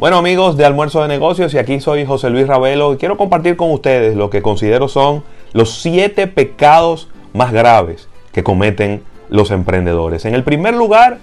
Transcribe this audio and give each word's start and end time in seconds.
Bueno 0.00 0.16
amigos 0.16 0.56
de 0.56 0.64
Almuerzo 0.64 1.02
de 1.02 1.08
Negocios 1.08 1.52
y 1.52 1.58
aquí 1.58 1.78
soy 1.78 2.06
José 2.06 2.30
Luis 2.30 2.46
Ravelo 2.46 2.94
y 2.94 2.96
quiero 2.96 3.18
compartir 3.18 3.58
con 3.58 3.70
ustedes 3.70 4.16
lo 4.16 4.30
que 4.30 4.40
considero 4.40 4.88
son 4.88 5.24
los 5.52 5.82
siete 5.82 6.26
pecados 6.26 7.08
más 7.34 7.52
graves 7.52 8.08
que 8.32 8.42
cometen 8.42 9.02
los 9.28 9.50
emprendedores. 9.50 10.24
En 10.24 10.34
el 10.34 10.42
primer 10.42 10.72
lugar, 10.72 11.18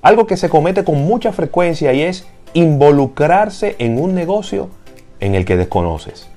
algo 0.00 0.26
que 0.26 0.38
se 0.38 0.48
comete 0.48 0.84
con 0.84 1.04
mucha 1.04 1.32
frecuencia 1.32 1.92
y 1.92 2.00
es 2.00 2.26
involucrarse 2.54 3.76
en 3.78 4.00
un 4.00 4.14
negocio 4.14 4.70
en 5.20 5.34
el 5.34 5.44
que 5.44 5.58
desconoces. 5.58 6.30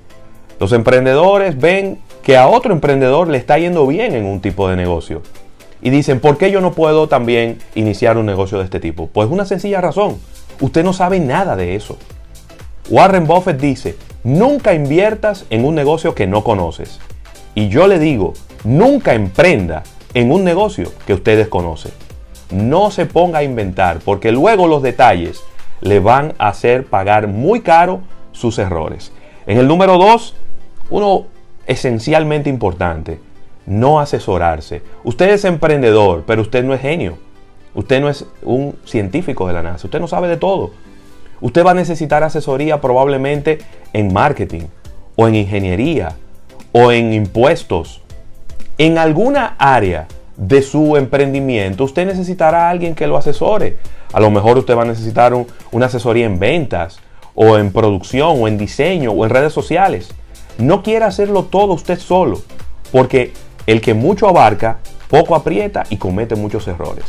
Los 0.60 0.74
emprendedores 0.74 1.58
ven 1.58 2.00
que 2.22 2.36
a 2.36 2.50
otro 2.50 2.74
emprendedor 2.74 3.30
le 3.30 3.38
está 3.38 3.58
yendo 3.58 3.88
bien 3.88 4.14
en 4.14 4.26
un 4.26 4.42
tipo 4.42 4.68
de 4.68 4.76
negocio 4.76 5.22
y 5.82 5.90
dicen, 5.90 6.20
¿por 6.20 6.38
qué 6.38 6.52
yo 6.52 6.60
no 6.60 6.74
puedo 6.74 7.08
también 7.08 7.60
iniciar 7.76 8.18
un 8.18 8.26
negocio 8.26 8.58
de 8.58 8.66
este 8.66 8.82
tipo? 8.82 9.08
Pues 9.08 9.30
una 9.30 9.46
sencilla 9.46 9.80
razón 9.80 10.20
Usted 10.60 10.84
no 10.84 10.94
sabe 10.94 11.20
nada 11.20 11.56
de 11.56 11.76
eso. 11.76 11.98
Warren 12.90 13.26
Buffett 13.26 13.60
dice, 13.60 13.96
nunca 14.24 14.74
inviertas 14.74 15.46
en 15.50 15.66
un 15.66 15.76
negocio 15.76 16.14
que 16.14 16.28
no 16.28 16.44
conoces. 16.44 17.00
Y 17.56 17.70
yo 17.70 17.88
le 17.88 18.00
digo, 18.00 18.34
nunca 18.64 19.14
emprenda 19.14 19.84
en 20.14 20.32
un 20.32 20.44
negocio 20.44 20.92
que 21.06 21.14
usted 21.14 21.38
desconoce. 21.38 21.92
No 22.52 22.92
se 22.92 23.06
ponga 23.06 23.40
a 23.40 23.44
inventar, 23.44 24.00
porque 24.04 24.32
luego 24.32 24.68
los 24.68 24.82
detalles 24.82 25.42
le 25.80 26.00
van 26.00 26.34
a 26.38 26.50
hacer 26.50 26.86
pagar 26.86 27.28
muy 27.28 27.62
caro 27.62 28.02
sus 28.32 28.60
errores. 28.60 29.12
En 29.48 29.58
el 29.58 29.68
número 29.68 29.98
2, 29.98 30.36
uno 30.90 31.26
esencialmente 31.66 32.50
importante, 32.50 33.20
no 33.66 34.00
asesorarse. 34.00 34.82
Usted 35.04 35.30
es 35.30 35.46
emprendedor, 35.46 36.24
pero 36.26 36.42
usted 36.42 36.64
no 36.64 36.74
es 36.74 36.82
genio. 36.82 37.18
Usted 37.74 38.02
no 38.02 38.10
es 38.10 38.26
un 38.44 38.76
científico 38.86 39.48
de 39.48 39.54
la 39.54 39.64
NASA, 39.64 39.88
usted 39.88 40.00
no 40.00 40.08
sabe 40.08 40.28
de 40.28 40.38
todo. 40.38 40.72
Usted 41.40 41.66
va 41.66 41.72
a 41.72 41.76
necesitar 41.76 42.24
asesoría 42.24 42.82
probablemente 42.82 43.60
en 43.94 44.14
marketing 44.14 44.64
o 45.16 45.28
en 45.28 45.36
ingeniería 45.36 46.16
o 46.72 46.92
en 46.92 47.14
impuestos. 47.14 48.02
En 48.78 48.98
alguna 48.98 49.56
área 49.58 50.08
de 50.38 50.62
su 50.62 50.98
emprendimiento 50.98 51.84
usted 51.84 52.06
necesitará 52.06 52.68
a 52.68 52.70
alguien 52.70 52.96
que 52.96 53.08
lo 53.08 53.18
asesore. 53.18 53.78
A 54.14 54.20
lo 54.20 54.32
mejor 54.32 54.58
usted 54.58 54.78
va 54.78 54.84
a 54.84 54.86
necesitar 54.86 55.34
una 55.72 55.86
asesoría 55.86 56.26
en 56.26 56.40
ventas 56.40 57.00
o 57.36 57.58
en 57.58 57.72
producción 57.72 58.42
o 58.42 58.48
en 58.48 58.58
diseño 58.58 59.12
o 59.12 59.24
en 59.24 59.30
redes 59.30 59.54
sociales. 59.54 60.10
No 60.58 60.84
quiera 60.84 61.08
hacerlo 61.08 61.46
todo 61.46 61.74
usted 61.74 61.98
solo, 62.00 62.42
porque 62.92 63.34
el 63.66 63.82
que 63.82 63.94
mucho 63.94 64.28
abarca, 64.28 64.80
poco 65.10 65.36
aprieta 65.36 65.84
y 65.90 65.98
comete 65.98 66.36
muchos 66.36 66.68
errores. 66.68 67.06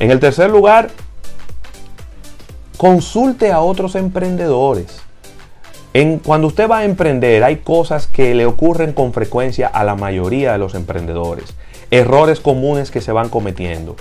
En 0.00 0.10
el 0.10 0.18
tercer 0.18 0.48
lugar, 0.48 0.88
consulte 2.78 3.52
a 3.52 3.60
otros 3.60 3.96
emprendedores. 3.96 5.02
En, 5.92 6.18
cuando 6.20 6.46
usted 6.46 6.70
va 6.70 6.78
a 6.78 6.84
emprender, 6.86 7.44
hay 7.44 7.56
cosas 7.56 8.06
que 8.06 8.34
le 8.34 8.46
ocurren 8.46 8.94
con 8.94 9.12
frecuencia 9.12 9.66
a 9.66 9.84
la 9.84 9.96
mayoría 9.96 10.52
de 10.52 10.58
los 10.58 10.74
emprendedores. 10.74 11.54
Errores 11.90 12.40
comunes 12.40 12.90
que 12.90 13.02
se 13.02 13.12
van 13.12 13.28
cometiendo. 13.28 13.94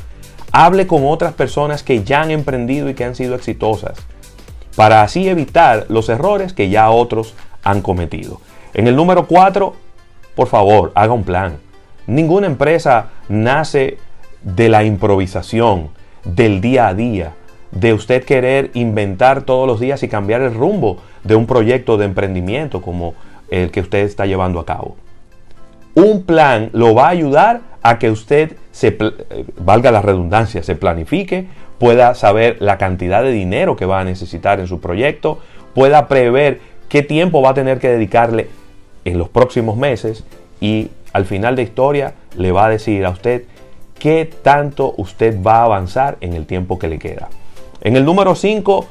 Hable 0.54 0.88
con 0.88 1.06
otras 1.06 1.34
personas 1.34 1.84
que 1.84 2.02
ya 2.06 2.22
han 2.22 2.32
emprendido 2.32 2.90
y 2.90 2.94
que 2.94 3.04
han 3.04 3.16
sido 3.16 3.36
exitosas. 3.36 3.98
Para 4.78 5.02
así 5.02 5.28
evitar 5.28 5.86
los 5.90 6.08
errores 6.08 6.54
que 6.54 6.70
ya 6.70 6.90
otros 6.92 7.34
han 7.62 7.82
cometido. 7.82 8.40
En 8.74 8.88
el 8.88 8.96
número 8.96 9.28
4, 9.28 9.74
por 10.34 10.48
favor, 10.48 10.94
haga 10.96 11.12
un 11.12 11.26
plan. 11.26 11.58
Ninguna 12.08 12.48
empresa 12.48 13.10
nace 13.28 13.98
de 14.44 14.70
la 14.70 14.84
improvisación, 14.84 15.90
del 16.24 16.62
día 16.62 16.88
a 16.88 16.94
día, 16.94 17.34
de 17.72 17.94
usted 17.94 18.24
querer 18.24 18.72
inventar 18.74 19.44
todos 19.44 19.68
los 19.68 19.80
días 19.80 20.02
y 20.04 20.08
cambiar 20.08 20.42
el 20.42 20.54
rumbo 20.54 20.98
de 21.24 21.36
un 21.36 21.46
proyecto 21.46 21.98
de 21.98 22.06
emprendimiento 22.06 22.82
como 22.82 23.14
el 23.50 23.72
que 23.72 23.82
usted 23.82 24.00
está 24.00 24.26
llevando 24.26 24.60
a 24.60 24.66
cabo. 24.66 24.96
Un 25.96 26.24
plan 26.24 26.70
lo 26.74 26.94
va 26.96 27.08
a 27.08 27.10
ayudar 27.10 27.62
a 27.82 28.00
que 28.00 28.10
usted 28.10 28.56
se, 28.72 28.98
eh, 29.00 29.46
valga 29.58 29.92
la 29.92 30.02
redundancia, 30.02 30.64
se 30.64 30.76
planifique, 30.76 31.48
pueda 31.78 32.14
saber 32.16 32.58
la 32.60 32.78
cantidad 32.78 33.24
de 33.24 33.32
dinero 33.32 33.76
que 33.76 33.86
va 33.86 34.00
a 34.00 34.04
necesitar 34.04 34.60
en 34.60 34.68
su 34.68 34.80
proyecto, 34.80 35.40
pueda 35.74 36.08
prever 36.08 36.60
qué 36.90 37.04
tiempo 37.04 37.42
va 37.42 37.52
a 37.52 37.54
tener 37.54 37.80
que 37.80 37.90
dedicarle 37.90 38.48
en 39.06 39.18
los 39.18 39.30
próximos 39.30 39.78
meses 39.78 40.24
y 40.60 40.90
al 41.14 41.26
final 41.26 41.56
de 41.56 41.64
historia 41.64 42.14
le 42.38 42.52
va 42.52 42.66
a 42.66 42.70
decir 42.70 43.06
a 43.06 43.10
usted 43.10 43.44
qué 44.00 44.30
tanto 44.42 44.96
usted 44.98 45.42
va 45.42 45.58
a 45.58 45.66
avanzar 45.66 46.18
en 46.22 46.34
el 46.34 46.46
tiempo 46.46 46.80
que 46.80 46.88
le 46.88 46.98
queda. 46.98 47.30
En 47.82 47.96
el 47.96 48.06
número 48.06 48.34
5, 48.34 48.88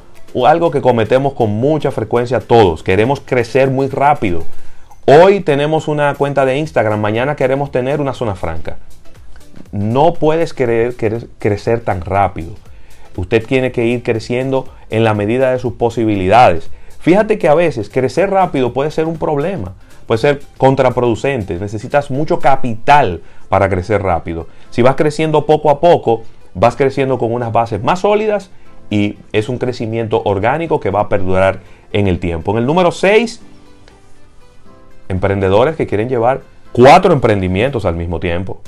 algo 0.47 0.71
que 0.71 0.81
cometemos 0.81 1.33
con 1.33 1.51
mucha 1.51 1.91
frecuencia 1.91 2.41
todos, 2.41 2.83
queremos 2.83 3.21
crecer 3.21 3.71
muy 3.71 3.89
rápido. 3.89 4.45
Hoy 5.07 5.41
tenemos 5.41 5.89
una 5.89 6.15
cuenta 6.15 6.45
de 6.45 6.59
Instagram, 6.59 7.01
mañana 7.01 7.35
queremos 7.35 7.73
tener 7.73 8.01
una 8.01 8.13
zona 8.13 8.35
franca. 8.35 8.77
No 9.73 10.15
puedes 10.15 10.53
querer, 10.53 10.95
crecer 11.39 11.81
tan 11.81 12.03
rápido. 12.03 12.53
Usted 13.17 13.45
tiene 13.45 13.73
que 13.73 13.87
ir 13.87 14.03
creciendo 14.03 14.69
en 14.91 15.03
la 15.03 15.15
medida 15.15 15.51
de 15.51 15.59
sus 15.59 15.73
posibilidades. 15.73 16.71
Fíjate 17.01 17.39
que 17.39 17.49
a 17.49 17.55
veces 17.55 17.89
crecer 17.89 18.31
rápido 18.31 18.73
puede 18.73 18.91
ser 18.91 19.07
un 19.07 19.17
problema 19.17 19.75
puede 20.09 20.19
ser 20.19 20.41
contraproducente. 20.57 21.59
Necesitas 21.59 22.11
mucho 22.11 22.41
capital 22.41 23.21
para 23.51 23.69
crecer 23.69 24.03
rápido. 24.03 24.47
Si 24.71 24.81
vas 24.81 24.97
creciendo 24.97 25.45
poco 25.45 25.69
a 25.69 25.81
poco, 25.81 26.23
vas 26.55 26.77
creciendo 26.77 27.19
con 27.19 27.31
unas 27.31 27.53
bases 27.53 27.83
más 27.83 28.01
sólidas 28.01 28.51
y 28.89 29.19
es 29.33 29.51
un 29.51 29.59
crecimiento 29.59 30.23
orgánico 30.25 30.81
que 30.81 30.89
va 30.89 31.01
a 31.01 31.09
perdurar 31.11 31.61
en 31.93 32.09
el 32.09 32.21
tiempo. 32.21 32.53
En 32.53 32.59
el 32.59 32.67
número 32.67 32.91
6, 32.91 33.43
emprendedores 35.11 35.77
que 35.77 35.87
quieren 35.87 36.09
llevar 36.09 36.41
cuatro 36.73 37.13
emprendimientos 37.13 37.85
al 37.85 37.95
mismo 37.95 38.19
tiempo. 38.19 38.63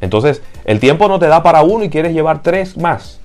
Entonces, 0.00 0.40
el 0.64 0.80
tiempo 0.80 1.06
no 1.06 1.18
te 1.18 1.26
da 1.26 1.42
para 1.42 1.62
uno 1.62 1.84
y 1.84 1.90
quieres 1.90 2.14
llevar 2.14 2.42
tres 2.42 2.78
más. 2.78 3.20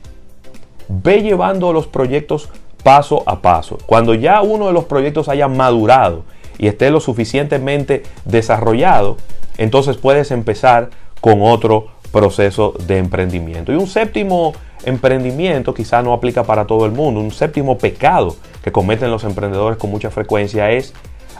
Ve 0.90 1.22
llevando 1.22 1.72
los 1.72 1.88
proyectos 1.88 2.50
paso 2.84 3.24
a 3.26 3.42
paso. 3.42 3.78
Cuando 3.86 4.14
ya 4.14 4.42
uno 4.42 4.68
de 4.68 4.74
los 4.74 4.84
proyectos 4.84 5.30
haya 5.30 5.48
madurado 5.48 6.24
y 6.58 6.68
esté 6.68 6.90
lo 6.90 7.00
suficientemente 7.00 8.04
desarrollado, 8.26 9.18
entonces 9.58 9.98
puedes 9.98 10.32
empezar 10.32 10.90
con 11.22 11.42
otro 11.42 11.88
proceso 12.12 12.74
de 12.86 12.98
emprendimiento. 12.98 13.72
Y 13.72 13.76
un 13.76 13.88
séptimo 13.88 14.54
emprendimiento 14.86 15.74
quizá 15.74 16.02
no 16.02 16.14
aplica 16.14 16.44
para 16.44 16.66
todo 16.66 16.86
el 16.86 16.92
mundo, 16.92 17.20
un 17.20 17.32
séptimo 17.32 17.78
pecado 17.78 18.36
que 18.64 18.72
cometen 18.72 19.12
los 19.12 19.24
emprendedores 19.24 19.78
con 19.78 19.90
mucha 19.90 20.12
frecuencia 20.12 20.72
es 20.72 20.94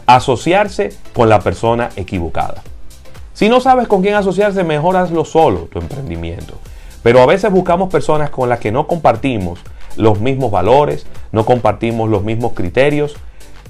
asociarse 0.06 0.90
con 1.14 1.28
la 1.28 1.40
persona 1.40 1.90
equivocada. 1.96 2.62
Si 3.34 3.48
no 3.48 3.60
sabes 3.60 3.86
con 3.86 4.02
quién 4.02 4.14
asociarse, 4.14 4.64
mejor 4.64 4.96
hazlo 4.96 5.24
solo, 5.24 5.68
tu 5.70 5.78
emprendimiento. 5.78 6.54
Pero 7.02 7.20
a 7.20 7.26
veces 7.26 7.52
buscamos 7.52 7.90
personas 7.90 8.30
con 8.30 8.48
las 8.48 8.58
que 8.58 8.72
no 8.72 8.86
compartimos 8.86 9.60
los 9.96 10.20
mismos 10.20 10.50
valores, 10.50 11.06
no 11.30 11.44
compartimos 11.44 12.08
los 12.08 12.24
mismos 12.24 12.52
criterios, 12.54 13.16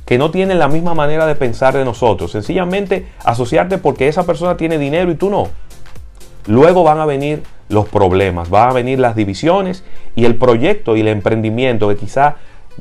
que 0.09 0.17
no 0.17 0.31
tienen 0.31 0.59
la 0.59 0.69
misma 0.69 0.95
manera 0.95 1.27
de 1.27 1.35
pensar 1.35 1.77
de 1.77 1.85
nosotros. 1.85 2.31
Sencillamente 2.31 3.09
asociarte 3.27 3.77
porque 3.77 4.09
esa 4.09 4.25
persona 4.25 4.57
tiene 4.57 4.79
dinero 4.79 5.11
y 5.11 5.17
tú 5.17 5.29
no. 5.29 5.49
Luego 6.47 6.83
van 6.83 6.99
a 6.99 7.05
venir 7.05 7.43
los 7.69 7.91
problemas, 7.91 8.49
van 8.49 8.71
a 8.71 8.73
venir 8.73 8.99
las 9.01 9.15
divisiones 9.15 9.85
y 10.17 10.25
el 10.25 10.37
proyecto 10.37 10.97
y 10.97 11.01
el 11.01 11.09
emprendimiento 11.09 11.91
que 11.91 11.97
quizá 11.97 12.37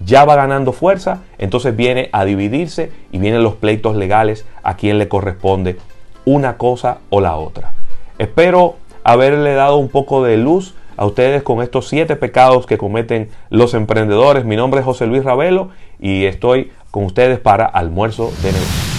ya 0.06 0.24
va 0.24 0.38
ganando 0.38 0.72
fuerza, 0.72 1.24
entonces 1.38 1.76
viene 1.76 2.10
a 2.14 2.24
dividirse 2.24 2.94
y 3.12 3.18
vienen 3.18 3.44
los 3.44 3.56
pleitos 3.56 3.98
legales 3.98 4.46
a 4.64 4.78
quien 4.78 4.98
le 4.98 5.10
corresponde 5.10 5.76
una 6.24 6.56
cosa 6.56 7.00
o 7.10 7.20
la 7.20 7.36
otra. 7.36 7.74
Espero 8.20 8.78
haberle 9.04 9.54
dado 9.54 9.76
un 9.76 9.90
poco 9.90 10.24
de 10.24 10.38
luz 10.38 10.76
a 10.98 11.06
ustedes 11.06 11.44
con 11.44 11.62
estos 11.62 11.88
siete 11.88 12.16
pecados 12.16 12.66
que 12.66 12.78
cometen 12.78 13.30
los 13.50 13.74
emprendedores. 13.74 14.46
Mi 14.46 14.56
nombre 14.56 14.80
es 14.80 14.86
José 14.86 15.06
Luis 15.06 15.24
Ravelo 15.24 15.70
y 16.00 16.26
estoy 16.26 16.72
con 16.92 17.06
ustedes 17.06 17.40
para 17.40 17.66
almuerzo 17.66 18.32
de 18.42 18.52
negocios. 18.52 18.97